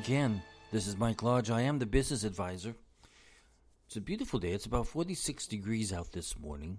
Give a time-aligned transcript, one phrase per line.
[0.00, 0.40] again.
[0.72, 1.50] This is Mike Lodge.
[1.50, 2.74] I am the business advisor.
[3.86, 4.52] It's a beautiful day.
[4.52, 6.78] It's about 46 degrees out this morning,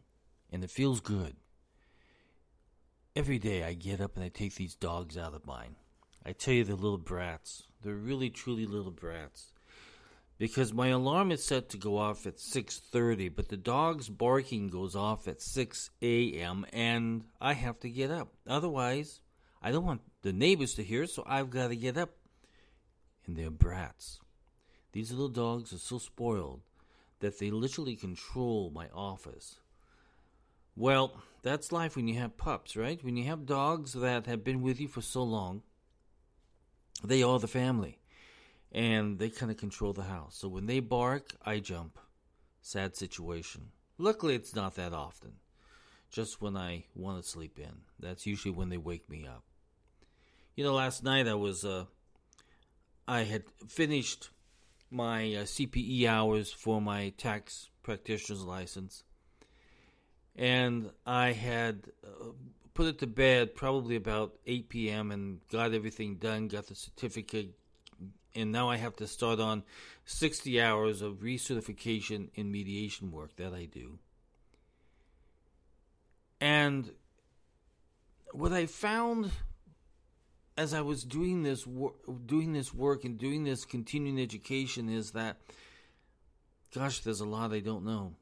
[0.52, 1.36] and it feels good.
[3.16, 5.76] Every day I get up and I take these dogs out of mine.
[6.26, 7.62] I tell you, they're little brats.
[7.84, 9.52] They're really, truly little brats.
[10.40, 14.96] Because my alarm is set to go off at 6.30, but the dog's barking goes
[14.96, 18.30] off at 6 a.m., and I have to get up.
[18.48, 19.20] Otherwise,
[19.62, 22.16] I don't want the neighbors to hear, so I've got to get up
[23.26, 24.20] and they're brats.
[24.92, 26.62] These little dogs are so spoiled
[27.20, 29.60] that they literally control my office.
[30.76, 33.04] Well, that's life when you have pups, right?
[33.04, 35.62] When you have dogs that have been with you for so long,
[37.04, 38.00] they are the family.
[38.72, 40.36] And they kind of control the house.
[40.38, 42.00] So when they bark, I jump.
[42.62, 43.72] Sad situation.
[43.98, 45.34] Luckily, it's not that often.
[46.10, 47.82] Just when I want to sleep in.
[48.00, 49.44] That's usually when they wake me up.
[50.56, 51.86] You know, last night I was uh,
[53.08, 54.30] I had finished
[54.90, 59.04] my uh, CPE hours for my tax practitioner's license,
[60.36, 62.32] and I had uh,
[62.74, 65.12] put it to bed probably about 8 p.m.
[65.12, 67.54] and got everything done, got the certificate,
[68.36, 69.64] and now I have to start on
[70.06, 74.00] 60 hours of recertification in mediation work that I do.
[76.40, 76.92] And
[78.32, 79.32] what I found
[80.62, 81.96] as I was doing this work,
[82.28, 85.38] doing this work and doing this continuing education is that,
[86.76, 88.14] gosh, there's a lot I don't know.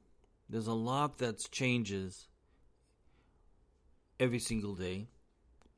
[0.47, 2.29] There's a lot that changes
[4.21, 5.07] every single day.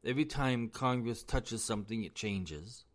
[0.06, 2.86] Every time Congress touches something, it changes.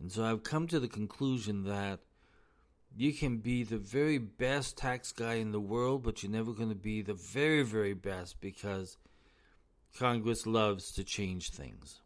[0.00, 2.00] And so I've come to the conclusion that
[2.96, 6.68] you can be the very best tax guy in the world, but you're never going
[6.68, 8.98] to be the very, very best because
[9.98, 12.00] Congress loves to change things.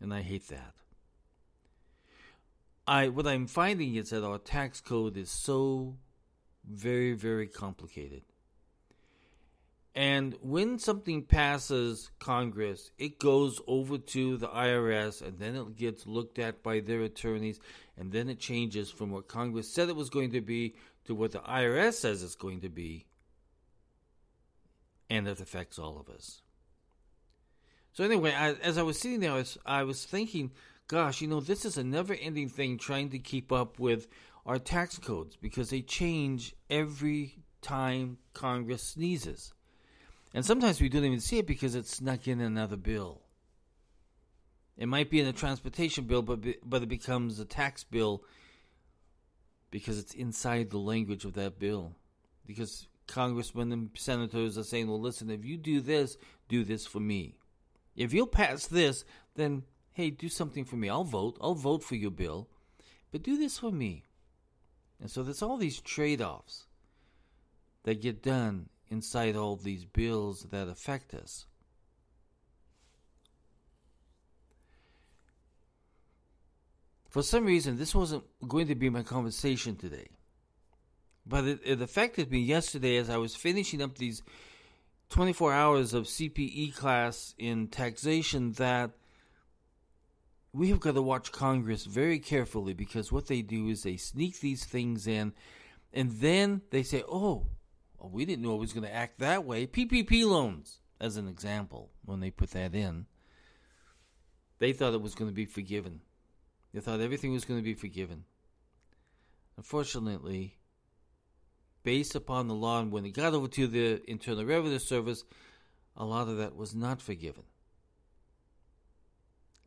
[0.00, 0.74] And I hate that.
[2.86, 5.96] I what I'm finding is that our tax code is so
[6.68, 8.22] very very complicated.
[9.94, 16.06] And when something passes Congress, it goes over to the IRS and then it gets
[16.06, 17.60] looked at by their attorneys
[17.98, 20.74] and then it changes from what Congress said it was going to be
[21.04, 23.06] to what the IRS says it's going to be.
[25.10, 26.40] And it affects all of us.
[27.92, 30.52] So anyway, I, as I was sitting there, I was, I was thinking,
[30.88, 34.08] gosh, you know, this is a never-ending thing trying to keep up with
[34.46, 39.52] our tax codes because they change every time Congress sneezes.
[40.34, 43.20] And sometimes we don't even see it because it's snuck in another bill.
[44.76, 48.24] It might be in a transportation bill, but but it becomes a tax bill
[49.70, 51.94] because it's inside the language of that bill.
[52.46, 56.16] Because congressmen and senators are saying, "Well, listen, if you do this,
[56.48, 57.36] do this for me."
[57.96, 59.04] If you'll pass this,
[59.34, 60.88] then hey, do something for me.
[60.88, 61.36] I'll vote.
[61.40, 62.48] I'll vote for your bill.
[63.10, 64.04] But do this for me.
[65.00, 66.66] And so there's all these trade offs
[67.84, 71.46] that get done inside all these bills that affect us.
[77.10, 80.08] For some reason, this wasn't going to be my conversation today.
[81.26, 84.22] But it, it affected me yesterday as I was finishing up these
[85.12, 88.92] 24 hours of CPE class in taxation that
[90.54, 94.40] we have got to watch Congress very carefully because what they do is they sneak
[94.40, 95.34] these things in
[95.92, 97.46] and then they say, oh,
[97.98, 99.66] well, we didn't know it was going to act that way.
[99.66, 103.04] PPP loans, as an example, when they put that in,
[104.60, 106.00] they thought it was going to be forgiven.
[106.72, 108.24] They thought everything was going to be forgiven.
[109.58, 110.56] Unfortunately,
[111.82, 115.24] based upon the law, and when it got over to the Internal Revenue Service,
[115.96, 117.44] a lot of that was not forgiven.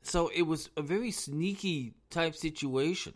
[0.01, 3.13] So it was a very sneaky type situation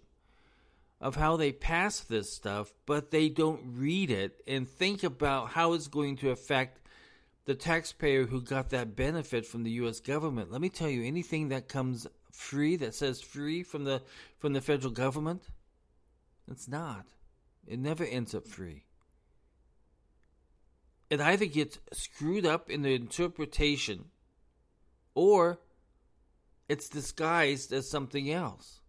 [0.99, 5.73] of how they pass this stuff, but they don't read it and think about how
[5.73, 6.81] it's going to affect
[7.45, 10.51] the taxpayer who got that benefit from the US government.
[10.51, 14.01] Let me tell you anything that comes free that says free from the
[14.37, 15.43] from the federal government,
[16.49, 17.05] it's not.
[17.65, 18.83] It never ends up free
[21.09, 24.05] it either gets screwed up in the interpretation
[25.15, 25.59] or
[26.67, 28.79] it's disguised as something else.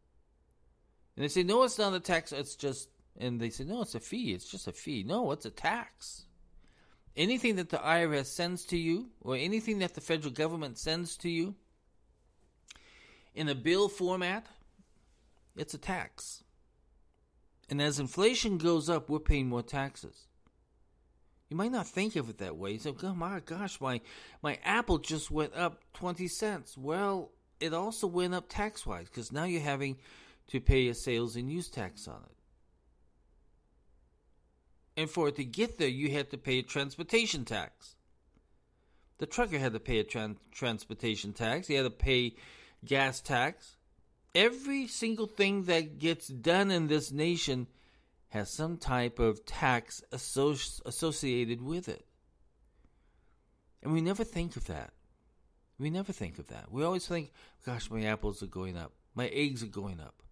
[1.16, 2.88] And they say, no, it's not a tax, it's just,
[3.18, 5.02] and they say, no, it's a fee, it's just a fee.
[5.02, 6.26] No, it's a tax.
[7.16, 11.28] Anything that the IRS sends to you, or anything that the federal government sends to
[11.28, 11.54] you
[13.34, 14.46] in a bill format,
[15.56, 16.44] it's a tax.
[17.68, 20.26] And as inflation goes up, we're paying more taxes.
[21.50, 22.72] You might not think of it that way.
[22.72, 24.00] You say, "Oh my gosh, my
[24.40, 29.32] my apple just went up twenty cents." Well, it also went up tax wise because
[29.32, 29.98] now you're having
[30.46, 32.36] to pay a sales and use tax on it.
[34.96, 37.96] And for it to get there, you had to pay a transportation tax.
[39.18, 41.66] The trucker had to pay a tran- transportation tax.
[41.66, 42.36] He had to pay
[42.84, 43.76] gas tax.
[44.34, 47.66] Every single thing that gets done in this nation
[48.30, 52.06] has some type of tax associ- associated with it.
[53.82, 54.92] And we never think of that.
[55.78, 56.70] We never think of that.
[56.70, 57.32] We always think,
[57.64, 60.22] gosh, my apples are going up, my eggs are going up.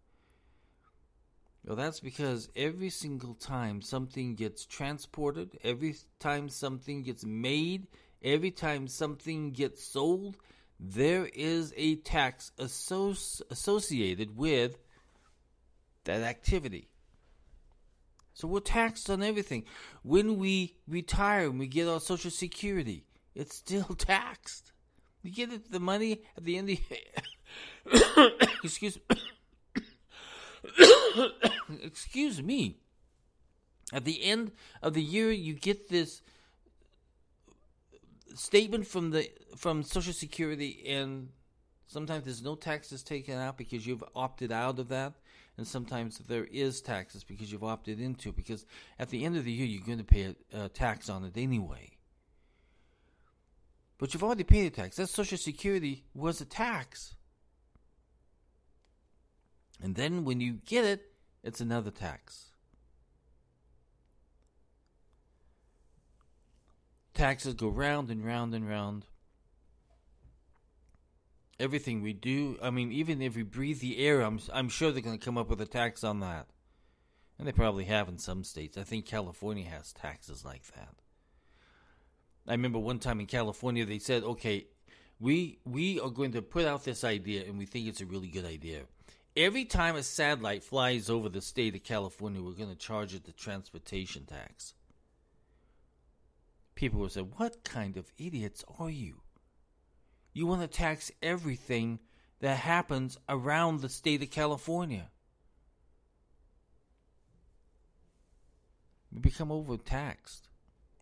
[1.65, 7.89] Well, that's because every single time something gets transported, every time something gets made,
[8.23, 10.37] every time something gets sold,
[10.81, 14.79] there is a tax associ- associated with
[16.05, 16.89] that activity.
[18.39, 19.65] So we're taxed on everything.
[20.05, 23.05] When we retire and we get our Social Security,
[23.35, 24.71] it's still taxed.
[25.25, 26.79] You get the money at the end of
[27.91, 28.33] the
[28.63, 28.97] excuse
[31.83, 32.77] excuse me.
[33.93, 34.53] At the end
[34.83, 36.23] of the year, you get this
[38.37, 41.31] statement from the from Social Security, and
[41.89, 45.15] sometimes there's no taxes taken out because you've opted out of that,
[45.59, 48.33] and sometimes there is taxes because you've opted into.
[48.33, 48.65] Because
[48.97, 51.37] at the end of the year, you're going to pay a, a tax on it
[51.37, 51.91] anyway.
[53.99, 54.97] But you've already paid a tax.
[54.97, 57.17] That Social Security was a tax.
[59.83, 61.11] And then when you get it,
[61.43, 62.53] it's another tax.
[67.15, 69.07] Taxes go round and round and round.
[71.61, 75.03] Everything we do, I mean, even if we breathe the air, I'm, I'm sure they're
[75.03, 76.47] going to come up with a tax on that.
[77.39, 78.77] And they probably have in some states.
[78.77, 80.95] I think California has taxes like that.
[82.49, 84.67] I remember one time in California they said, "Okay,
[85.21, 88.29] we we are going to put out this idea and we think it's a really
[88.29, 88.85] good idea.
[89.37, 93.25] Every time a satellite flies over the state of California, we're going to charge it
[93.25, 94.75] the transportation tax."
[96.75, 99.21] People would say, "What kind of idiots are you?
[100.33, 101.99] You want to tax everything
[102.41, 105.11] that happens around the state of California?"
[109.11, 110.49] We become overtaxed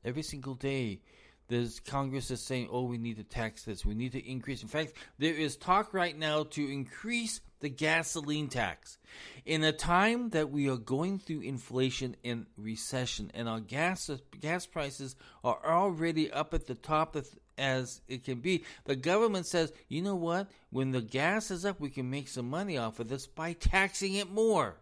[0.05, 1.03] every single day
[1.49, 3.85] there's Congress is saying, "Oh, we need to tax this.
[3.85, 8.49] We need to increase." In fact, there is talk right now to increase the gasoline
[8.49, 8.99] tax.
[9.45, 14.67] In a time that we are going through inflation and recession, and our gas gas
[14.67, 15.15] prices
[15.45, 17.29] are already up at the top of,
[17.59, 20.51] as it can be, the government says, "You know what?
[20.71, 24.15] When the gas is up, we can make some money off of this by taxing
[24.15, 24.81] it more."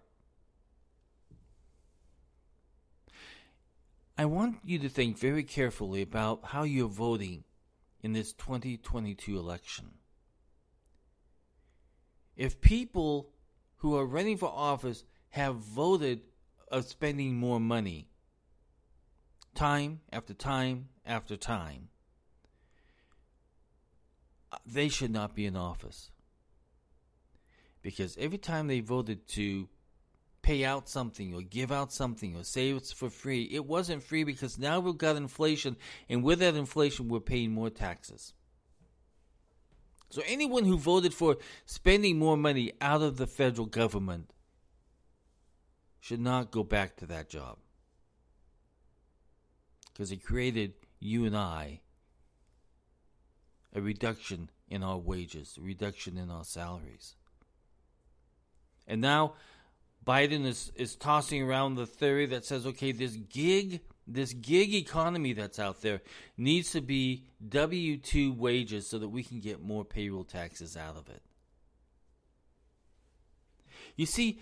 [4.17, 7.45] I want you to think very carefully about how you're voting
[8.01, 9.99] in this 2022 election.
[12.37, 13.33] If people
[13.77, 16.23] who are running for office have voted
[16.69, 18.09] of spending more money,
[19.55, 21.91] time after time after time,
[24.67, 26.11] they should not be in office.
[27.83, 29.69] Because every time they voted to
[30.45, 33.49] pay out something or give out something or say it's for free.
[33.51, 35.77] It wasn't free because now we've got inflation,
[36.09, 38.35] and with that inflation, we're paying more taxes.
[40.11, 44.31] So anyone who voted for spending more money out of the federal government
[45.99, 47.57] should not go back to that job.
[49.93, 51.81] Because it created you and I
[53.75, 57.17] a reduction in our wages, a reduction in our salaries.
[58.87, 59.35] And now
[60.05, 65.33] Biden is, is tossing around the theory that says, okay, this gig, this gig economy
[65.33, 66.03] that's out there
[66.37, 70.97] needs to be W 2 wages so that we can get more payroll taxes out
[70.97, 71.23] of it.
[73.97, 74.41] You see,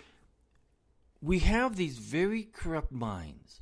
[1.21, 3.61] we have these very corrupt minds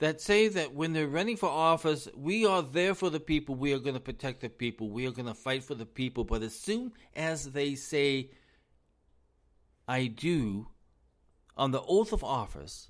[0.00, 3.72] that say that when they're running for office, we are there for the people, we
[3.74, 6.24] are going to protect the people, we are going to fight for the people.
[6.24, 8.30] But as soon as they say
[9.86, 10.68] I do
[11.56, 12.88] on the oath of office,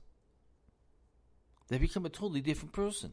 [1.68, 3.12] they become a totally different person.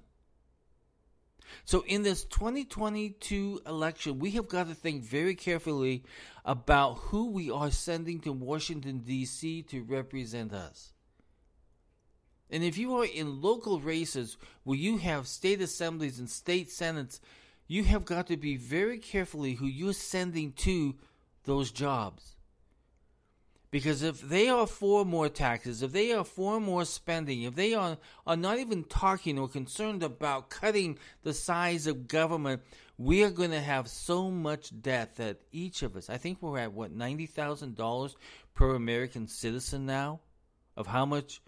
[1.66, 6.04] So, in this 2022 election, we have got to think very carefully
[6.44, 9.64] about who we are sending to Washington, D.C.
[9.64, 10.92] to represent us.
[12.50, 17.20] And if you are in local races where you have state assemblies and state senates,
[17.68, 20.96] you have got to be very carefully who you're sending to
[21.44, 22.38] those jobs.
[23.70, 27.74] Because if they are for more taxes, if they are for more spending, if they
[27.74, 32.62] are, are not even talking or concerned about cutting the size of government,
[32.98, 36.60] we are going to have so much debt that each of us, I think we're
[36.60, 38.16] at what, $90,000
[38.56, 40.22] per American citizen now?
[40.78, 41.42] Of how much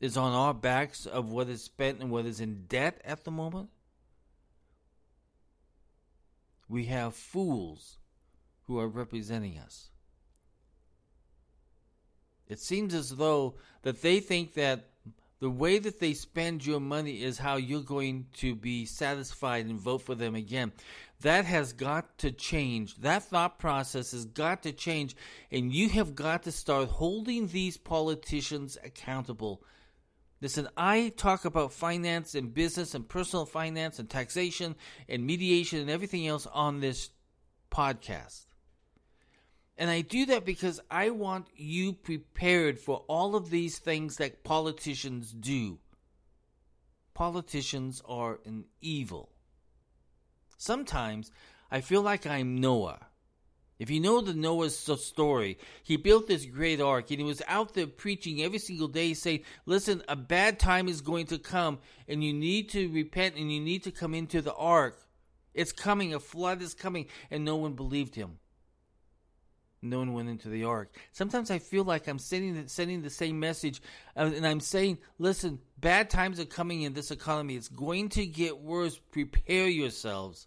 [0.00, 3.30] is on our backs of what is spent and what is in debt at the
[3.30, 3.68] moment.
[6.68, 7.98] We have fools
[8.64, 9.90] who are representing us.
[12.48, 14.86] It seems as though that they think that
[15.40, 19.80] the way that they spend your money is how you're going to be satisfied and
[19.80, 20.72] vote for them again.
[21.22, 22.96] That has got to change.
[22.96, 25.16] That thought process has got to change.
[25.50, 29.62] And you have got to start holding these politicians accountable.
[30.40, 34.74] Listen, I talk about finance and business and personal finance and taxation
[35.08, 37.10] and mediation and everything else on this
[37.70, 38.46] podcast.
[39.76, 44.44] And I do that because I want you prepared for all of these things that
[44.44, 45.78] politicians do.
[47.14, 49.30] Politicians are an evil.
[50.56, 51.30] Sometimes
[51.70, 53.09] I feel like I'm Noah.
[53.80, 57.74] If you know the Noah's story, he built this great ark and he was out
[57.74, 62.22] there preaching every single day saying, Listen, a bad time is going to come and
[62.22, 65.00] you need to repent and you need to come into the ark.
[65.54, 68.38] It's coming, a flood is coming, and no one believed him
[69.82, 70.94] no one went into the ark.
[71.12, 73.80] Sometimes I feel like I'm sending sending the same message,
[74.16, 77.56] uh, and I'm saying, listen, bad times are coming in this economy.
[77.56, 78.98] It's going to get worse.
[79.10, 80.46] Prepare yourselves.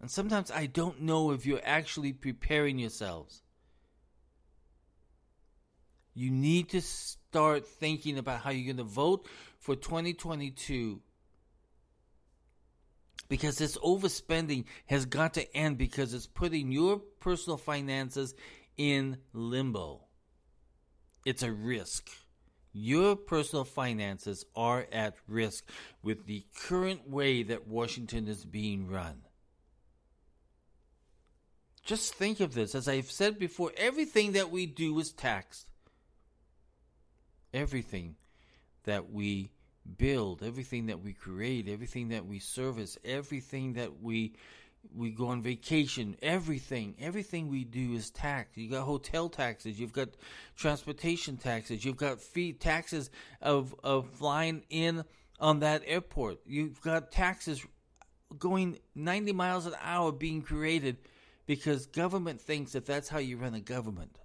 [0.00, 3.42] And sometimes I don't know if you're actually preparing yourselves.
[6.14, 9.26] You need to start thinking about how you're going to vote
[9.58, 11.00] for 2022
[13.28, 18.34] because this overspending has got to end because it's putting your personal finances
[18.76, 20.04] in limbo.
[21.24, 22.08] It's a risk.
[22.72, 25.64] Your personal finances are at risk
[26.02, 29.22] with the current way that Washington is being run.
[31.88, 32.74] Just think of this.
[32.74, 35.66] As I've said before, everything that we do is taxed.
[37.54, 38.16] Everything
[38.84, 39.52] that we
[39.96, 44.34] build, everything that we create, everything that we service, everything that we
[44.94, 48.58] we go on vacation, everything, everything we do is taxed.
[48.58, 50.10] You got hotel taxes, you've got
[50.56, 53.08] transportation taxes, you've got fee taxes
[53.40, 55.04] of of flying in
[55.40, 56.40] on that airport.
[56.44, 57.64] You've got taxes
[58.38, 60.98] going 90 miles an hour being created
[61.48, 64.18] because government thinks that that's how you run a government.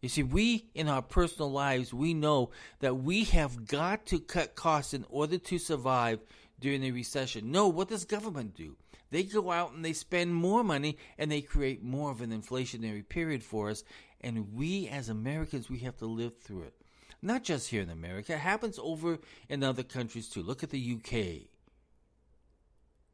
[0.00, 2.50] You see, we in our personal lives, we know
[2.80, 6.20] that we have got to cut costs in order to survive
[6.58, 7.52] during a recession.
[7.52, 8.76] No, what does government do?
[9.10, 13.06] They go out and they spend more money and they create more of an inflationary
[13.06, 13.84] period for us.
[14.22, 16.74] And we as Americans, we have to live through it.
[17.20, 19.18] Not just here in America, it happens over
[19.50, 20.42] in other countries too.
[20.42, 21.50] Look at the UK.